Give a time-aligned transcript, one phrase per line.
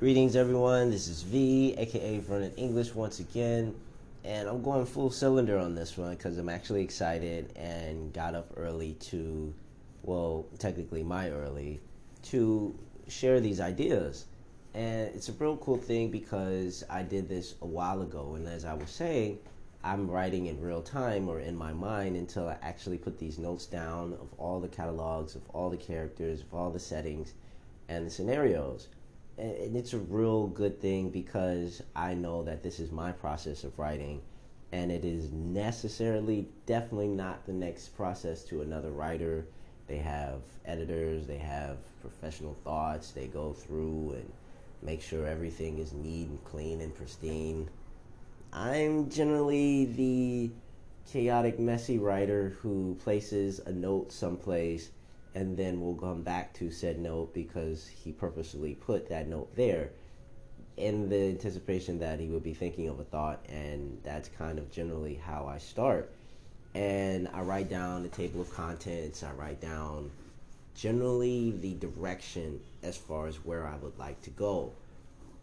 [0.00, 0.90] Greetings, everyone.
[0.90, 3.74] This is V, aka Vernon English, once again,
[4.24, 8.50] and I'm going full cylinder on this one because I'm actually excited and got up
[8.56, 9.52] early to,
[10.02, 11.80] well, technically my early,
[12.22, 12.74] to
[13.08, 14.24] share these ideas.
[14.72, 18.64] And it's a real cool thing because I did this a while ago, and as
[18.64, 19.38] I was saying,
[19.84, 23.66] I'm writing in real time or in my mind until I actually put these notes
[23.66, 27.34] down of all the catalogs, of all the characters, of all the settings,
[27.90, 28.88] and the scenarios.
[29.40, 33.78] And it's a real good thing because I know that this is my process of
[33.78, 34.20] writing,
[34.70, 39.46] and it is necessarily, definitely not the next process to another writer.
[39.86, 44.32] They have editors, they have professional thoughts, they go through and
[44.82, 47.68] make sure everything is neat and clean and pristine
[48.52, 50.50] I'm generally the
[51.10, 54.90] chaotic, messy writer who places a note someplace
[55.34, 59.90] and then we'll come back to said note because he purposely put that note there
[60.76, 64.70] in the anticipation that he would be thinking of a thought, and that's kind of
[64.70, 66.10] generally how I start.
[66.74, 70.10] And I write down the table of contents, I write down
[70.74, 74.72] generally the direction as far as where I would like to go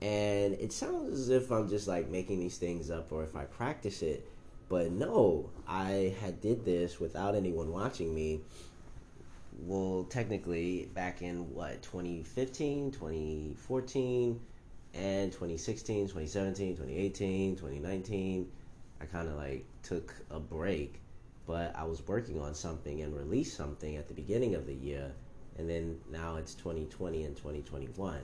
[0.01, 3.45] and it sounds as if I'm just like making these things up or if I
[3.45, 4.27] practice it.
[4.69, 8.41] But no, I had did this without anyone watching me.
[9.59, 14.39] Well, technically, back in what 2015, 2014,
[14.93, 18.51] and 2016, 2017, 2018, 2019,
[19.01, 21.01] I kind of like took a break,
[21.45, 25.11] but I was working on something and released something at the beginning of the year,
[25.57, 28.21] and then now it's 2020 and 2021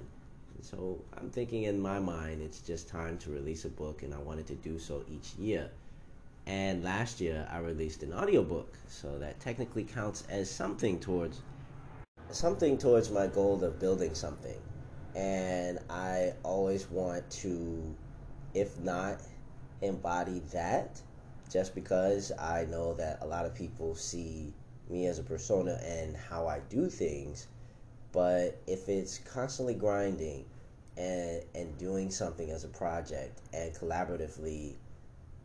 [0.64, 4.18] so I'm thinking in my mind, it's just time to release a book, and I
[4.18, 5.70] wanted to do so each year.
[6.46, 11.42] And last year, I released an audiobook, so that technically counts as something towards
[12.32, 14.58] something towards my goal of building something.
[15.16, 17.96] And I always want to,
[18.54, 19.22] if not
[19.82, 21.02] embody that,
[21.52, 24.54] just because I know that a lot of people see
[24.90, 27.48] me as a persona and how I do things.
[28.12, 30.46] But if it's constantly grinding
[30.98, 34.76] and and doing something as a project and collaboratively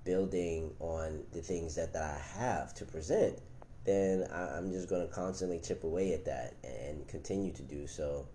[0.04, 3.38] building on the things that, that I have to present,
[3.84, 7.86] then I, am just going to constantly chip away at that and continue to do
[7.86, 8.26] so,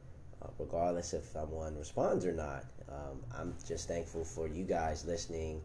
[0.41, 2.65] uh, regardless if someone responds or not.
[2.89, 5.61] Um, I'm just thankful for you guys listening.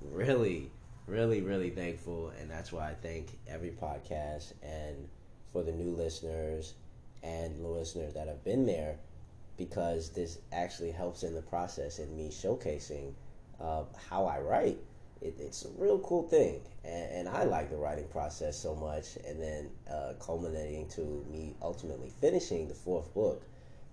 [0.00, 0.70] Really,
[1.06, 5.08] really, really thankful, and that's why I thank every podcast and
[5.52, 6.74] for the new listeners
[7.22, 8.96] and listeners that have been there
[9.58, 13.12] because this actually helps in the process in me showcasing
[13.60, 14.78] uh, how I write.
[15.20, 19.16] It, it's a real cool thing, and, and, I like the writing process so much.
[19.26, 23.42] And then uh, culminating to me ultimately finishing the fourth book,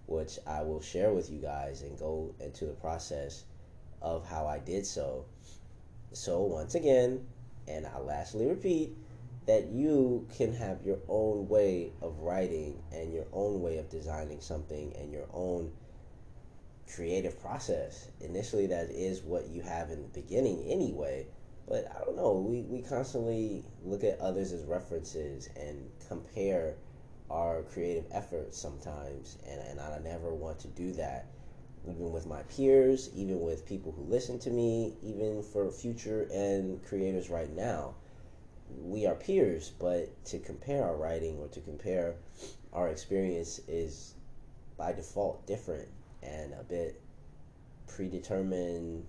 [0.05, 3.43] which I will share with you guys and go into the process
[4.01, 5.25] of how I did so.
[6.13, 7.25] So once again,
[7.67, 8.95] and I'll lastly repeat,
[9.45, 14.41] that you can have your own way of writing and your own way of designing
[14.41, 15.71] something and your own
[16.93, 18.09] creative process.
[18.21, 21.27] Initially, that is what you have in the beginning anyway.
[21.67, 26.75] But I don't know, we, we constantly look at others as references and compare
[27.31, 31.25] our creative efforts sometimes, and, and I never want to do that.
[31.87, 36.83] Even with my peers, even with people who listen to me, even for future and
[36.83, 37.95] creators right now
[38.69, 42.15] we are peers, but to compare our writing or to compare
[42.73, 44.15] our experience is
[44.77, 45.87] by default different
[46.23, 47.01] and a bit
[47.87, 49.05] predetermined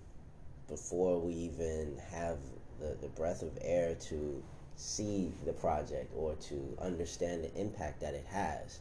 [0.67, 2.37] before we even have
[2.79, 4.43] the, the breath of air to
[4.75, 8.79] see the project or to understand the impact that it has.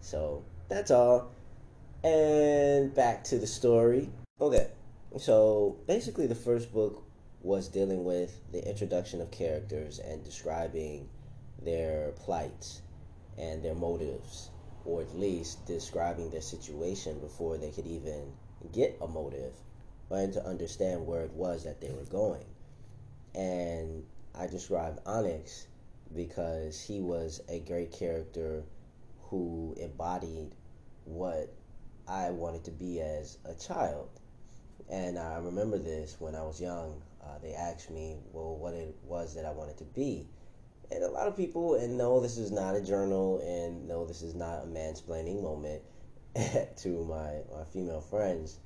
[0.00, 1.30] So that's all.
[2.04, 4.08] And back to the story.
[4.40, 4.68] Okay,
[5.16, 7.02] so basically, the first book
[7.42, 11.08] was dealing with the introduction of characters and describing
[11.64, 12.80] their plight
[13.36, 14.50] and their motives,
[14.84, 18.32] or at least describing their situation before they could even
[18.72, 19.52] get a motive
[20.10, 22.44] and to understand where it was that they were going.
[23.34, 24.04] And
[24.34, 25.66] I described Onyx
[26.14, 28.62] because he was a great character
[29.24, 30.54] who embodied
[31.04, 31.52] what
[32.06, 34.08] I wanted to be as a child.
[34.90, 38.96] And I remember this when I was young uh, they asked me, well, what it
[39.04, 40.26] was that I wanted to be.
[40.90, 44.22] And a lot of people, and no, this is not a journal, and no, this
[44.22, 45.82] is not a mansplaining moment
[46.78, 48.58] to my, my female friends.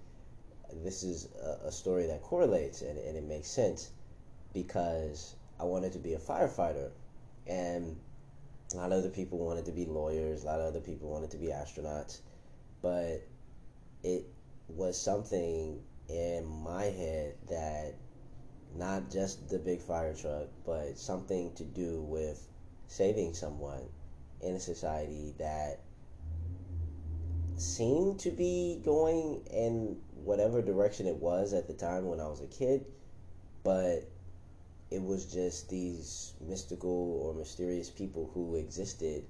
[0.85, 3.91] This is a, a story that correlates and, and it makes sense
[4.55, 6.91] because I wanted to be a firefighter.
[7.47, 7.99] And
[8.73, 11.31] a lot of other people wanted to be lawyers, a lot of other people wanted
[11.33, 12.21] to be astronauts.
[12.81, 13.27] But
[14.03, 14.27] it
[14.69, 17.95] was something in my head that
[18.77, 22.47] not just the big fire truck, but something to do with
[22.87, 23.83] saving someone
[24.41, 25.81] in a society that
[27.57, 32.41] seemed to be going in whatever direction it was at the time when I was
[32.41, 32.85] a kid,
[33.63, 34.05] but
[34.91, 39.25] it was just these mystical or mysterious people who existed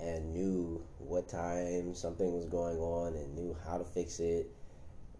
[0.00, 4.50] and knew what time something was going on and knew how to fix it.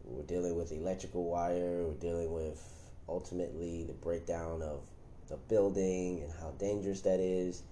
[0.04, 2.62] We're dealing with electrical wire, we're dealing with
[3.08, 4.88] ultimately the breakdown of
[5.28, 7.62] the building and how dangerous that is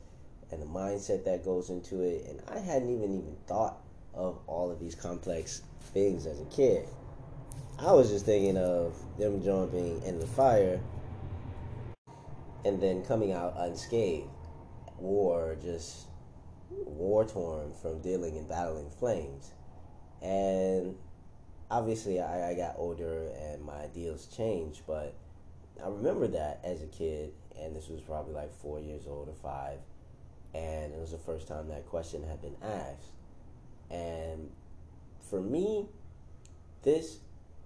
[0.50, 2.26] and the mindset that goes into it.
[2.28, 3.78] And I hadn't even even thought
[4.14, 6.86] of all of these complex things as a kid.
[7.78, 10.80] I was just thinking of them jumping in the fire
[12.64, 14.28] and then coming out unscathed
[14.98, 16.06] or just
[16.86, 19.50] war torn from dealing and battling flames.
[20.20, 20.96] And
[21.70, 25.14] obviously, I, I got older and my ideals changed, but
[25.82, 29.34] I remember that as a kid, and this was probably like four years old or
[29.42, 29.78] five,
[30.54, 33.10] and it was the first time that question had been asked.
[33.90, 34.50] And
[35.28, 35.86] for me,
[36.82, 37.18] this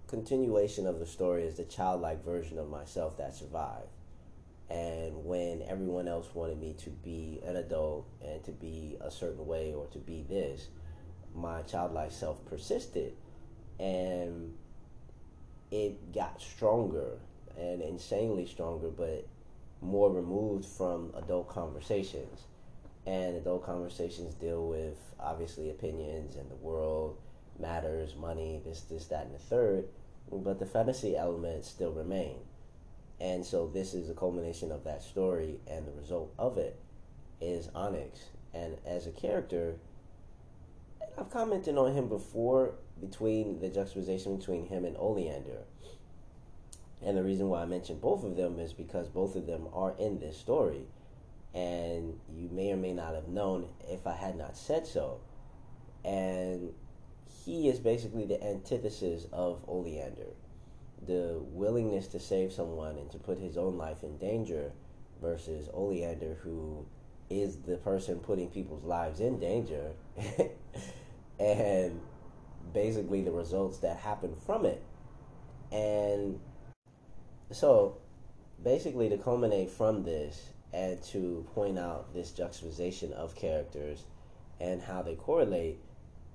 [0.08, 3.88] continuation of the story is the childlike version of myself that survived.
[4.70, 9.46] And when everyone else wanted me to be an adult and to be a certain
[9.46, 10.68] way or to be this,
[11.34, 13.12] my childlike self persisted.
[13.78, 14.54] And
[15.70, 17.18] it got stronger
[17.58, 19.26] and insanely stronger, but
[19.80, 22.42] more removed from adult conversations.
[23.06, 27.16] And adult conversations deal with obviously opinions and the world,
[27.58, 29.84] matters, money, this, this, that, and the third.
[30.30, 32.36] But the fantasy elements still remain.
[33.20, 36.78] And so this is a culmination of that story, and the result of it
[37.40, 38.20] is Onyx.
[38.52, 39.76] And as a character,
[41.18, 45.64] I've commented on him before between the juxtaposition between him and Oleander.
[47.04, 49.94] And the reason why I mention both of them is because both of them are
[49.98, 50.86] in this story.
[51.54, 55.20] And you may or may not have known if I had not said so.
[56.04, 56.72] And
[57.44, 60.34] he is basically the antithesis of Oleander
[61.04, 64.72] the willingness to save someone and to put his own life in danger
[65.20, 66.86] versus Oleander, who
[67.28, 69.92] is the person putting people's lives in danger,
[71.40, 72.00] and
[72.72, 74.82] basically the results that happen from it.
[75.72, 76.38] And
[77.52, 77.98] so,
[78.62, 84.04] basically, to culminate from this and to point out this juxtaposition of characters
[84.60, 85.78] and how they correlate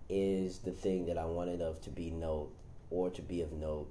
[0.09, 2.51] is the thing that I wanted of to be note
[2.89, 3.87] or to be of note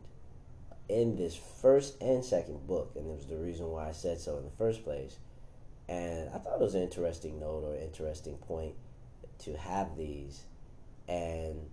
[0.88, 4.36] in this first and second book, and it was the reason why I said so
[4.38, 5.18] in the first place.
[5.88, 8.74] And I thought it was an interesting note or interesting point
[9.40, 10.44] to have these
[11.08, 11.68] and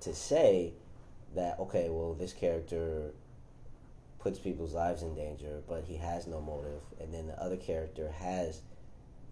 [0.00, 0.72] to say
[1.34, 3.12] that, okay, well, this character
[4.24, 6.80] puts people's lives in danger, but he has no motive.
[6.98, 8.62] And then the other character has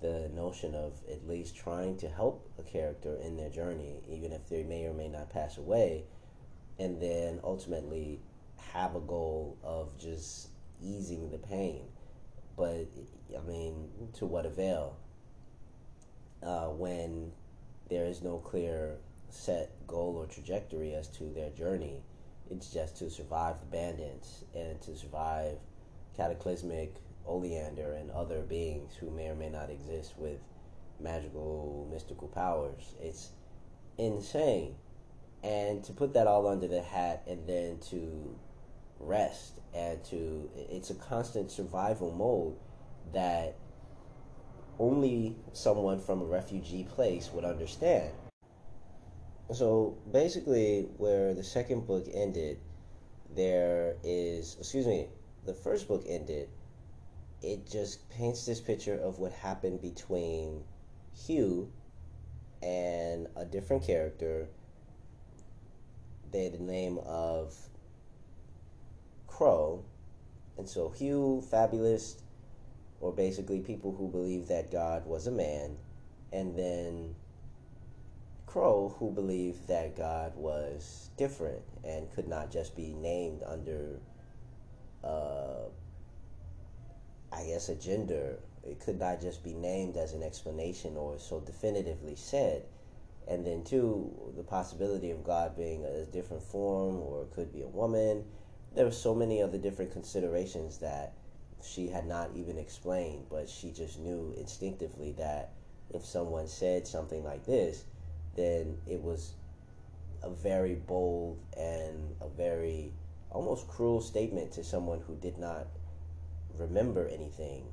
[0.02, 4.50] the notion of at least trying to help a character in their journey, even if
[4.50, 6.04] they may or may not pass away.
[6.78, 8.20] And then ultimately
[8.72, 10.48] have a goal of just
[10.82, 11.84] easing the pain.
[12.54, 12.86] But
[13.34, 13.88] I mean,
[14.18, 14.98] to what avail?
[16.42, 17.32] Uh, when
[17.88, 18.98] there is no clear
[19.30, 22.02] set goal or trajectory as to their journey,
[22.52, 25.56] it's just to survive the bandits and to survive
[26.16, 26.94] cataclysmic
[27.26, 30.38] Oleander and other beings who may or may not exist with
[31.00, 32.94] magical, mystical powers.
[33.00, 33.30] It's
[33.98, 34.74] insane.
[35.42, 38.36] And to put that all under the hat and then to
[39.00, 42.54] rest and to it's a constant survival mode
[43.12, 43.56] that
[44.78, 48.12] only someone from a refugee place would understand.
[49.50, 52.58] So basically, where the second book ended,
[53.34, 55.08] there is, excuse me,
[55.44, 56.48] the first book ended,
[57.42, 60.62] it just paints this picture of what happened between
[61.14, 61.70] Hugh
[62.62, 64.48] and a different character.
[66.30, 67.54] They had the name of
[69.26, 69.84] Crow.
[70.56, 72.22] And so Hugh, Fabulous,
[73.00, 75.76] or basically people who believe that God was a man,
[76.32, 77.16] and then
[78.52, 83.98] Crow, who believed that God was different and could not just be named under,
[85.02, 85.68] uh,
[87.32, 88.38] I guess, a gender.
[88.62, 92.64] It could not just be named as an explanation or so definitively said.
[93.26, 97.68] And then, two, the possibility of God being a different form or could be a
[97.68, 98.24] woman
[98.74, 101.12] there were so many other different considerations that
[101.62, 105.52] she had not even explained, but she just knew instinctively that
[105.90, 107.84] if someone said something like this,
[108.36, 109.34] then it was
[110.22, 112.92] a very bold and a very
[113.30, 115.66] almost cruel statement to someone who did not
[116.58, 117.64] remember anything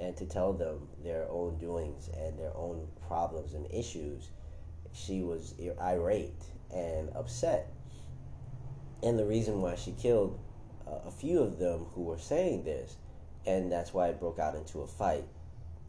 [0.00, 4.30] and to tell them their own doings and their own problems and issues.
[4.92, 6.42] She was irate
[6.74, 7.72] and upset.
[9.02, 10.38] And the reason why she killed
[10.86, 12.96] uh, a few of them who were saying this,
[13.46, 15.24] and that's why it broke out into a fight.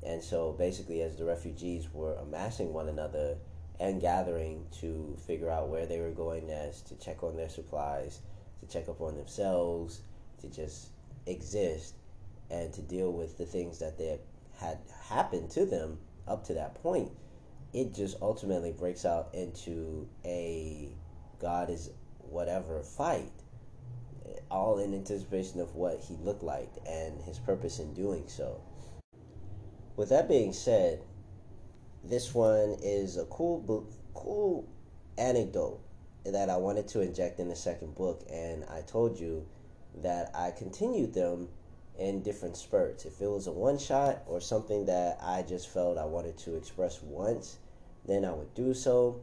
[0.06, 3.38] And so basically, as the refugees were amassing one another
[3.80, 8.20] and gathering to figure out where they were going next, to check on their supplies,
[8.60, 10.01] to check up on themselves,
[10.42, 10.89] to just
[11.25, 11.96] exist,
[12.50, 14.20] and to deal with the things that they
[14.60, 14.77] had
[15.10, 17.12] happened to them up to that point,
[17.74, 20.89] it just ultimately breaks out into a
[21.39, 21.89] God is
[22.20, 23.32] whatever fight,
[24.50, 28.62] all in anticipation of what he looked like and his purpose in doing so.
[29.96, 31.01] With that being said,
[32.03, 34.67] this one is a cool, cool
[35.17, 35.79] anecdote
[36.25, 39.45] that I wanted to inject in the second book, and I told you
[40.01, 41.50] that I continued them
[41.98, 43.05] in different spurts.
[43.05, 46.55] If it was a one shot or something that I just felt I wanted to
[46.55, 47.57] express once,
[48.05, 49.22] then I would do so.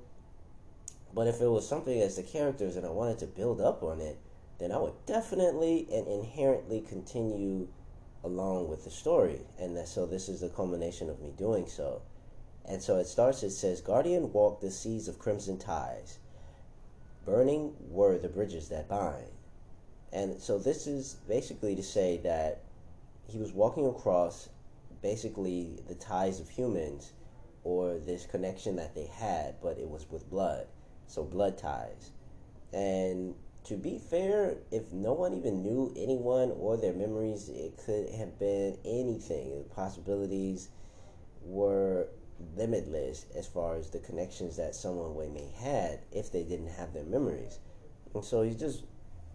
[1.12, 4.00] But if it was something as the characters and I wanted to build up on
[4.00, 4.18] it,
[4.58, 7.66] then I would definitely and inherently continue
[8.22, 9.40] along with the story.
[9.58, 12.02] And that, so this is the culmination of me doing so.
[12.64, 16.18] And so it starts, it says, Guardian walked the seas of crimson ties.
[17.24, 19.30] Burning were the bridges that bind.
[20.12, 22.62] And so this is basically to say that
[23.28, 24.48] he was walking across
[25.02, 27.12] basically the ties of humans
[27.62, 30.66] or this connection that they had, but it was with blood.
[31.06, 32.10] So blood ties.
[32.72, 38.08] And to be fair, if no one even knew anyone or their memories, it could
[38.10, 39.58] have been anything.
[39.58, 40.68] The possibilities
[41.42, 42.08] were
[42.56, 46.92] limitless as far as the connections that someone way may had if they didn't have
[46.92, 47.58] their memories.
[48.14, 48.84] And so he's just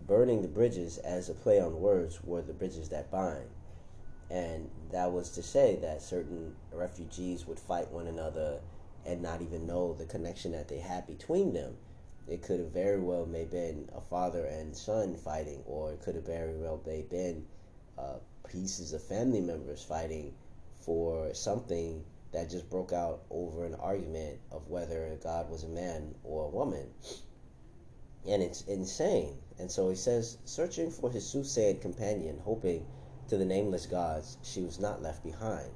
[0.05, 3.49] burning the bridges as a play on words were the bridges that bind.
[4.29, 8.59] And that was to say that certain refugees would fight one another
[9.05, 11.77] and not even know the connection that they had between them.
[12.27, 16.15] It could have very well may been a father and son fighting, or it could
[16.15, 17.45] have very well may been
[17.99, 18.17] uh,
[18.49, 20.33] pieces of family members fighting
[20.73, 22.03] for something
[22.35, 26.49] that just broke out over an argument of whether God was a man or a
[26.49, 26.91] woman.
[28.27, 29.37] And it's insane.
[29.57, 32.85] And so he says, searching for his soothsaying companion, hoping
[33.29, 35.71] to the nameless gods she was not left behind,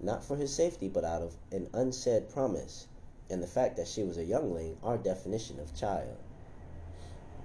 [0.00, 2.86] not for his safety, but out of an unsaid promise,
[3.30, 6.18] and the fact that she was a youngling, our definition of child.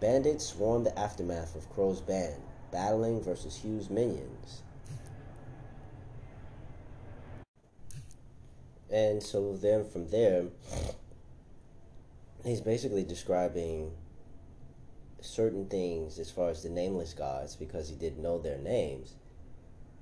[0.02, 4.64] Bandits swarmed the aftermath of Crow's band, battling versus Hugh's minions.
[8.92, 10.46] And so then from there,
[12.44, 13.92] he's basically describing
[15.22, 19.16] certain things as far as the nameless gods because he didn't know their names.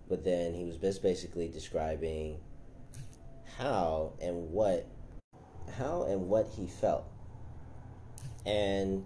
[0.08, 2.38] But then he was just basically describing
[3.58, 4.88] how and what
[5.78, 7.06] how and what he felt.
[8.46, 9.04] And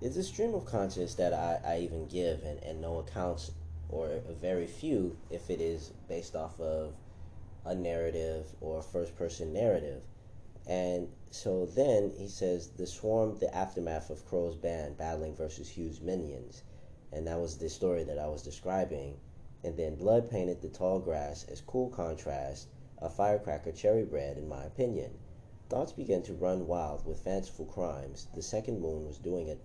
[0.00, 3.52] it's a stream of conscience that I, I even give and, and no accounts
[3.88, 6.94] or very few if it is based off of
[7.64, 10.02] a narrative or a first person narrative.
[10.66, 16.00] And so then he says the swarm, the aftermath of Crow's band battling versus Hugh's
[16.00, 16.62] minions.
[17.12, 19.18] And that was the story that I was describing.
[19.64, 24.48] And then blood painted the tall grass as cool contrast, a firecracker cherry red, in
[24.48, 25.18] my opinion.
[25.68, 28.28] Thoughts began to run wild with fanciful crimes.
[28.34, 29.56] The second moon was doing a,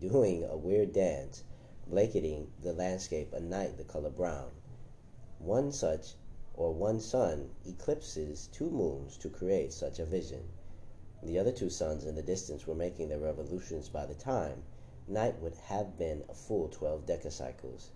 [0.00, 1.44] doing a weird dance,
[1.86, 4.50] blanketing the landscape a night the color brown.
[5.38, 6.14] One such
[6.56, 10.48] or one sun eclipses two moons to create such a vision.
[11.22, 14.62] The other two suns in the distance were making their revolutions by the time
[15.08, 17.90] night would have been a full 12 decacycles.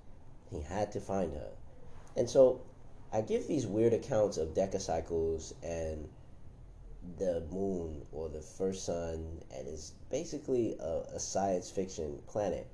[0.51, 1.51] He had to find her.
[2.17, 2.61] And so
[3.13, 6.09] I give these weird accounts of decacycles and
[7.19, 12.67] the moon or the first sun, and it's basically a, a science fiction planet.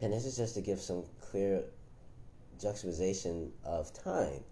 [0.00, 1.64] And this is just to give some clear
[2.60, 4.42] juxtaposition of time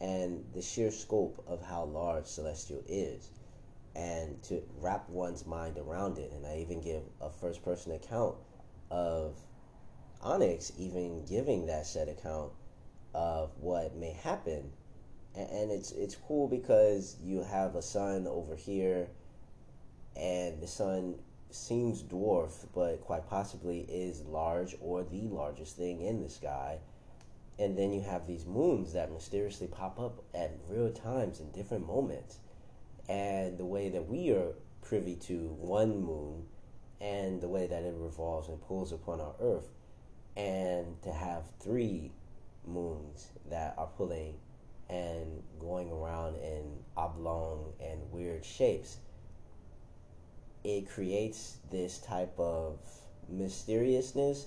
[0.00, 3.30] and the sheer scope of how large celestial is
[3.94, 6.32] and to wrap one's mind around it.
[6.32, 8.36] And i even give a first person account
[8.90, 9.36] of
[10.20, 12.52] onyx even giving that said account
[13.14, 14.72] of what may happen.
[15.34, 19.08] And, it's it's cool because you have a sun over here
[20.14, 21.14] and the sun
[21.50, 26.78] seems dwarf but quite possibly is large or the largest thing in the sky
[27.62, 31.86] and then you have these moons that mysteriously pop up at real times in different
[31.86, 32.38] moments.
[33.08, 36.44] And the way that we are privy to one moon
[37.00, 39.68] and the way that it revolves and pulls upon our Earth,
[40.36, 42.10] and to have three
[42.66, 44.34] moons that are pulling
[44.88, 46.64] and going around in
[46.96, 48.96] oblong and weird shapes,
[50.64, 52.78] it creates this type of
[53.28, 54.46] mysteriousness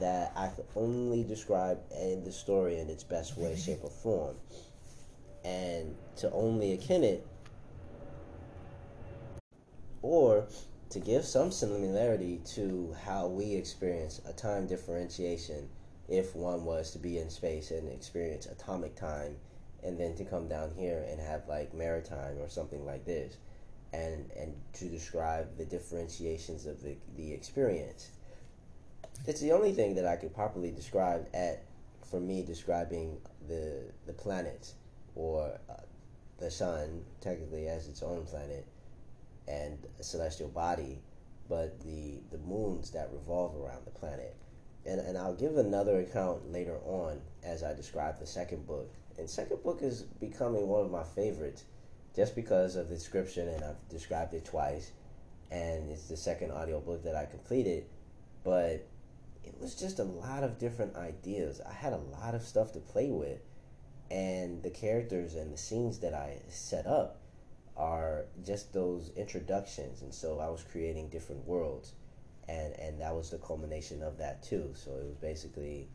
[0.00, 3.60] that I could only describe in the story in its best way, mm-hmm.
[3.60, 4.36] shape, or form.
[5.44, 7.26] And to only akin it,
[10.02, 10.46] or
[10.90, 15.68] to give some similarity to how we experience a time differentiation
[16.08, 19.36] if one was to be in space and experience atomic time
[19.82, 23.36] and then to come down here and have like maritime or something like this
[23.92, 28.10] and and to describe the differentiations of the, the experience
[29.26, 31.64] it's the only thing that I could properly describe at
[32.10, 34.72] for me describing the the planet
[35.14, 35.74] or uh,
[36.38, 38.66] the sun technically as its own planet
[39.46, 40.98] and a celestial body,
[41.48, 44.36] but the the moons that revolve around the planet.
[44.86, 48.92] And and I'll give another account later on as I describe the second book.
[49.18, 51.64] And second book is becoming one of my favorites
[52.14, 54.92] just because of the description and I've described it twice
[55.50, 57.84] and it's the second audio book that I completed.
[58.42, 58.86] But
[59.46, 61.60] it was just a lot of different ideas.
[61.68, 63.40] I had a lot of stuff to play with,
[64.10, 67.20] and the characters and the scenes that I set up
[67.76, 70.02] are just those introductions.
[70.02, 71.92] And so I was creating different worlds,
[72.48, 74.72] and and that was the culmination of that too.
[74.74, 75.88] So it was basically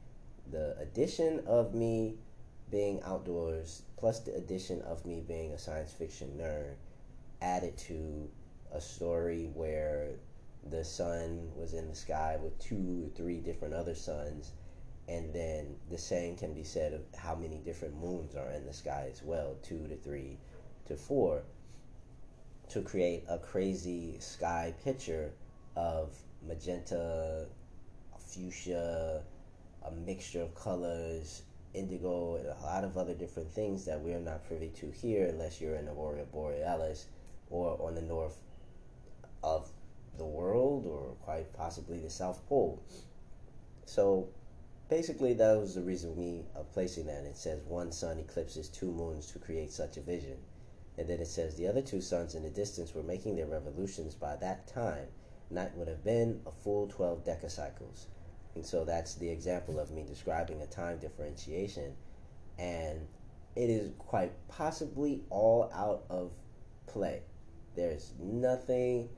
[0.52, 2.16] the addition of me
[2.72, 6.76] being outdoors plus the addition of me being a science fiction nerd
[7.42, 8.30] added to
[8.74, 10.12] a story where
[10.68, 14.52] the sun was in the sky with two or three different other suns
[15.08, 18.74] and then the same can be said of how many different moons are in the
[18.74, 20.38] sky as well two to three
[20.86, 21.42] to four
[22.68, 25.32] to create a crazy sky picture
[25.76, 26.14] of
[26.46, 27.46] magenta
[28.18, 29.24] fuchsia
[29.86, 31.42] a mixture of colors
[31.74, 35.62] indigo and a lot of other different things that we're not privy to here unless
[35.62, 37.08] you're in the aurora borealis
[37.50, 38.38] or on the north
[39.42, 39.70] of
[40.20, 42.84] the world or quite possibly the South Pole.
[43.86, 44.30] So
[44.90, 47.24] basically, that was the reason we of placing that.
[47.26, 50.38] It says one sun eclipses two moons to create such a vision.
[50.98, 54.14] And then it says the other two suns in the distance were making their revolutions
[54.14, 55.08] by that time.
[55.50, 58.06] Night would have been a full 12 decacycles.
[58.56, 61.96] And so that's the example of me describing a time differentiation.
[62.58, 63.08] And
[63.56, 66.32] it is quite possibly all out of
[66.86, 67.22] play.
[67.76, 69.10] There's nothing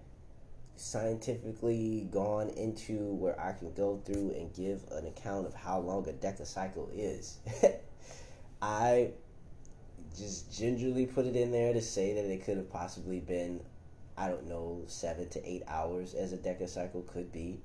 [0.75, 6.07] scientifically gone into where I can go through and give an account of how long
[6.07, 7.37] a DECA cycle is.
[8.61, 9.11] I
[10.17, 13.61] just gingerly put it in there to say that it could have possibly been,
[14.17, 17.59] I don't know, seven to eight hours as a DECA cycle could be.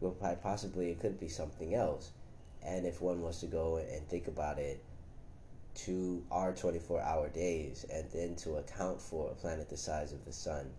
[0.00, 2.10] But possibly it could be something else.
[2.62, 4.82] And if one was to go and think about it,
[5.74, 10.24] to our 24 hour days and then to account for a planet the size of
[10.24, 10.70] the sun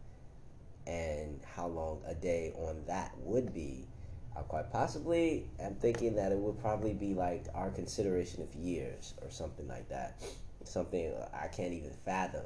[0.87, 3.87] and how long a day on that would be.
[4.35, 9.13] Uh, quite possibly, I'm thinking that it would probably be like our consideration of years
[9.21, 10.21] or something like that.
[10.65, 12.45] Something I can't even fathom.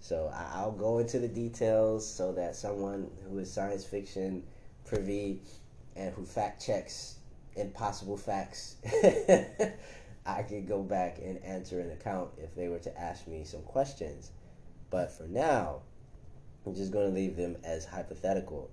[0.00, 4.44] So I'll go into the details so that someone who is science fiction
[4.84, 5.42] privy
[5.96, 7.16] and who fact checks
[7.56, 8.76] impossible facts,
[10.26, 13.62] I could go back and answer an account if they were to ask me some
[13.62, 14.30] questions.
[14.90, 15.82] But for now,
[16.68, 18.70] I'm just going to leave them as hypothetical.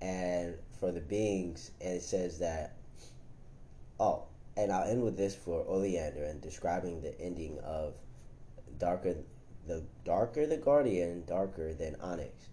[0.00, 2.76] And for the beings, and it says that,
[3.98, 4.22] oh,
[4.56, 7.94] and I'll end with this for Oleander and describing the ending of
[8.78, 9.16] darker,
[9.66, 12.50] the darker the guardian, darker than Onyx,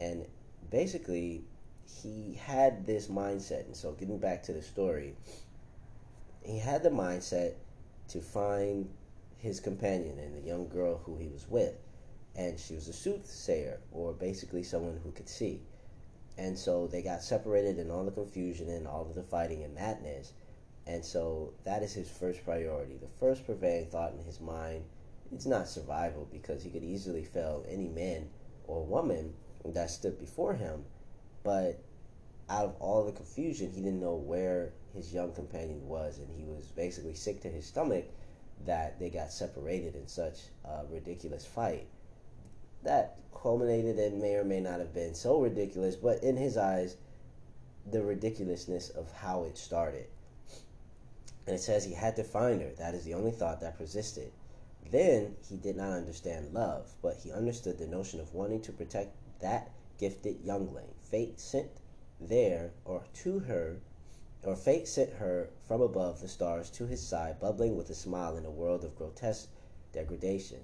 [0.00, 0.24] and
[0.70, 1.44] basically
[1.84, 3.66] he had this mindset.
[3.66, 5.14] And so, getting back to the story,
[6.42, 7.54] he had the mindset
[8.08, 8.88] to find
[9.36, 11.74] his companion and the young girl who he was with
[12.36, 15.62] and she was a soothsayer, or basically someone who could see.
[16.36, 19.74] And so they got separated in all the confusion and all of the fighting and
[19.74, 20.34] madness.
[20.86, 22.98] And so that is his first priority.
[22.98, 24.84] The first prevailing thought in his mind
[25.34, 28.28] is not survival because he could easily fell any man
[28.66, 29.32] or woman
[29.64, 30.84] that stood before him.
[31.42, 31.80] But
[32.50, 36.44] out of all the confusion, he didn't know where his young companion was, and he
[36.44, 38.04] was basically sick to his stomach
[38.66, 41.86] that they got separated in such a ridiculous fight
[42.82, 46.96] that culminated and may or may not have been so ridiculous, but in his eyes,
[47.90, 50.06] the ridiculousness of how it started.
[51.46, 52.70] And it says he had to find her.
[52.78, 54.32] That is the only thought that persisted.
[54.90, 59.14] Then he did not understand love, but he understood the notion of wanting to protect
[59.40, 60.88] that gifted youngling.
[61.00, 61.70] Fate sent
[62.20, 63.76] there, or to her,
[64.42, 68.36] or fate sent her from above the stars to his side, bubbling with a smile
[68.36, 69.48] in a world of grotesque
[69.92, 70.60] degradation.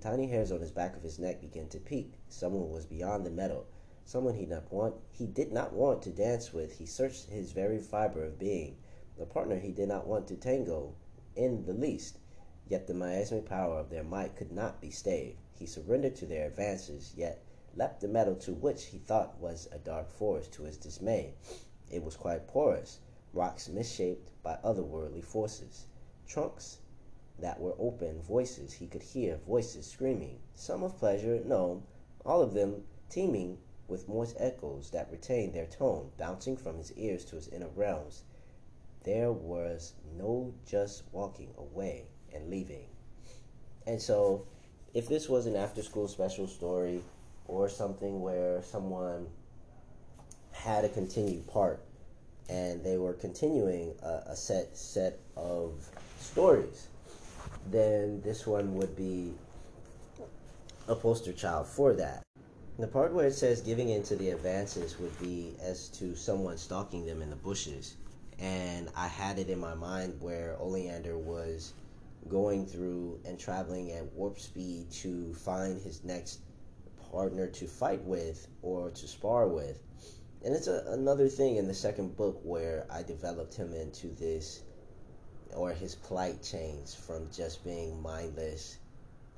[0.00, 2.14] Tiny hairs on his back of his neck began to peak.
[2.28, 3.66] Someone was beyond the metal,
[4.04, 6.72] someone he not want he did not want to dance with.
[6.72, 8.78] He searched his very fiber of being,
[9.16, 10.96] a partner he did not want to tango
[11.36, 12.18] in the least.
[12.66, 15.36] Yet the miasmic power of their might could not be stayed.
[15.54, 17.44] He surrendered to their advances, yet
[17.76, 21.34] leapt the metal to which he thought was a dark forest to his dismay.
[21.92, 22.98] It was quite porous,
[23.32, 25.86] rocks misshaped by otherworldly forces,
[26.26, 26.78] trunks
[27.38, 31.82] that were open, voices he could hear, voices screaming, some of pleasure, no,
[32.24, 37.24] all of them teeming with moist echoes that retained their tone, bouncing from his ears
[37.24, 38.22] to his inner realms.
[39.04, 42.86] There was no just walking away and leaving.
[43.86, 44.46] And so,
[44.94, 47.02] if this was an after school special story
[47.46, 49.28] or something where someone
[50.50, 51.84] had a continued part
[52.48, 56.88] and they were continuing a, a set set of stories,
[57.70, 59.32] then this one would be
[60.88, 62.22] a poster child for that.
[62.78, 66.58] The part where it says giving in to the advances would be as to someone
[66.58, 67.96] stalking them in the bushes.
[68.38, 71.72] And I had it in my mind where Oleander was
[72.28, 76.40] going through and traveling at warp speed to find his next
[77.10, 79.80] partner to fight with or to spar with.
[80.44, 84.62] And it's a, another thing in the second book where I developed him into this,
[85.54, 88.78] or his plight changed from just being mindless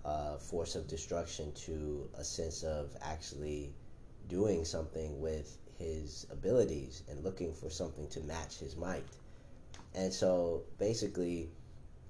[0.04, 3.72] uh, force of destruction to a sense of actually
[4.28, 9.04] doing something with his abilities and looking for something to match his might.
[9.94, 11.50] And so basically,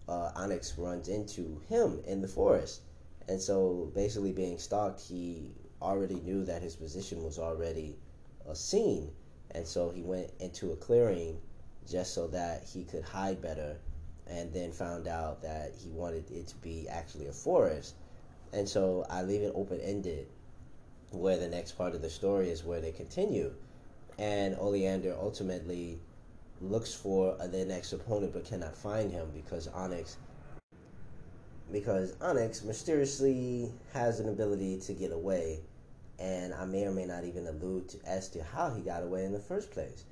[0.08, 2.82] uh, Onyx runs into him in the forest.
[3.28, 7.96] And so basically, being stalked, he already knew that his position was already
[8.48, 9.11] uh, seen.
[9.52, 11.38] And so he went into a clearing
[11.88, 13.76] just so that he could hide better
[14.31, 17.95] and then found out that he wanted it to be actually a forest.
[18.53, 20.27] And so I leave it open ended
[21.11, 23.53] where the next part of the story is where they continue.
[24.19, 26.01] And Oleander ultimately
[26.61, 30.17] looks for the next opponent but cannot find him because Onyx
[31.71, 35.61] because Onyx mysteriously has an ability to get away
[36.19, 39.25] and I may or may not even allude to as to how he got away
[39.25, 40.05] in the first place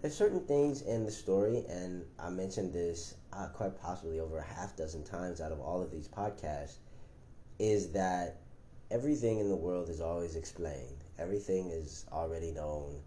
[0.00, 4.44] there's certain things in the story, and I mentioned this uh, quite possibly over a
[4.44, 6.76] half dozen times out of all of these podcasts,
[7.58, 8.40] is that
[8.90, 11.04] everything in the world is always explained.
[11.18, 13.00] Everything is already known.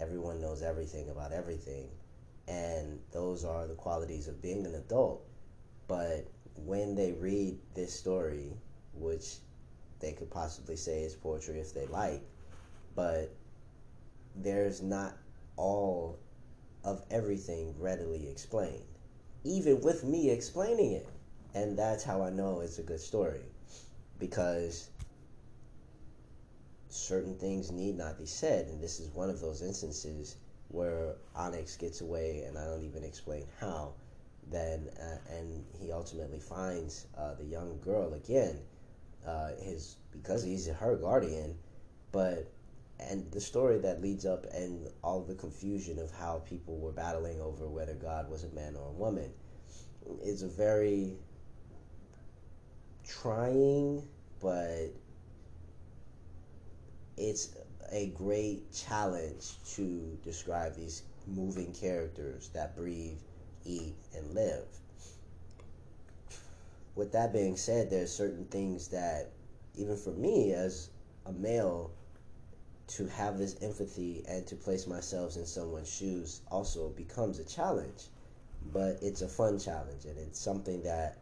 [0.00, 1.90] Everyone knows everything about everything.
[2.46, 5.22] And those are the qualities of being an adult.
[5.86, 8.56] But when they read this story,
[8.94, 9.36] which
[10.00, 12.22] they could possibly say is poetry if they like,
[12.94, 13.34] but
[14.34, 15.14] there's not
[15.56, 16.18] all
[16.88, 18.84] of everything readily explained,
[19.44, 21.06] even with me explaining it.
[21.54, 23.42] And that's how I know it's a good story
[24.18, 24.88] because
[26.88, 28.68] certain things need not be said.
[28.68, 30.36] And this is one of those instances
[30.68, 33.92] where Onyx gets away, and I don't even explain how.
[34.50, 38.60] Then, uh, and he ultimately finds uh, the young girl again.
[39.26, 41.58] Uh, his because he's her guardian,
[42.12, 42.50] but
[43.00, 47.40] and the story that leads up and all the confusion of how people were battling
[47.40, 49.30] over whether God was a man or a woman
[50.22, 51.12] is a very
[53.06, 54.02] trying
[54.40, 54.92] but
[57.16, 57.50] it's
[57.90, 63.18] a great challenge to describe these moving characters that breathe,
[63.64, 64.66] eat, and live.
[66.94, 69.30] With that being said, there's certain things that,
[69.76, 70.90] even for me as
[71.26, 71.90] a male,
[72.88, 78.04] to have this empathy and to place myself in someone's shoes also becomes a challenge.
[78.72, 81.18] But it's a fun challenge and it's something that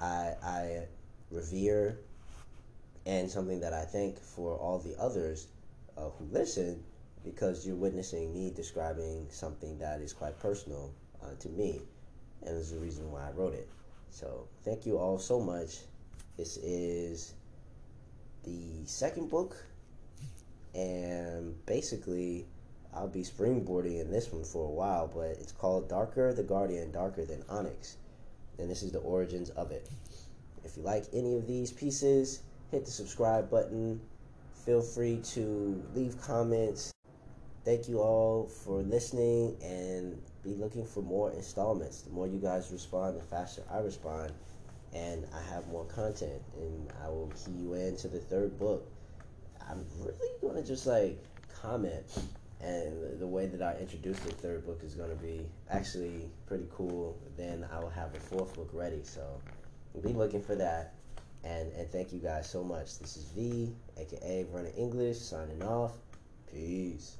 [0.00, 0.86] I, I
[1.30, 1.98] revere
[3.06, 5.48] and something that I thank for all the others
[5.98, 6.82] uh, who listen
[7.24, 10.92] because you're witnessing me describing something that is quite personal
[11.22, 11.82] uh, to me
[12.42, 13.68] and is the reason why I wrote it.
[14.10, 15.78] So thank you all so much.
[16.36, 17.34] This is
[18.44, 19.56] the second book
[20.74, 22.46] and basically
[22.94, 26.90] I'll be springboarding in this one for a while, but it's called Darker the Guardian,
[26.90, 27.96] Darker Than Onyx,
[28.58, 29.88] and this is the origins of it.
[30.64, 34.00] If you like any of these pieces, hit the subscribe button.
[34.64, 36.92] Feel free to leave comments.
[37.64, 42.02] Thank you all for listening and be looking for more installments.
[42.02, 44.32] The more you guys respond, the faster I respond,
[44.92, 48.90] and I have more content, and I will key you into the third book
[49.70, 51.22] I'm really gonna just like
[51.62, 52.04] comment
[52.62, 56.66] and the way that I introduce the third book is going to be actually pretty
[56.70, 57.18] cool.
[57.36, 59.40] Then I will have the fourth book ready, so
[60.02, 60.94] be looking for that.
[61.42, 62.98] And and thank you guys so much.
[62.98, 65.92] This is V, aka Vernon English, signing off.
[66.52, 67.16] Peace.